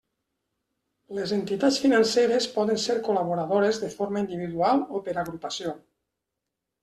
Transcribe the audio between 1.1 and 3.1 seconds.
Les entitats financeres poden ser